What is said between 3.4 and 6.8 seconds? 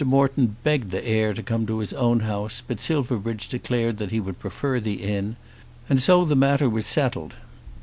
declared that he would prefer the Inn, and so the matter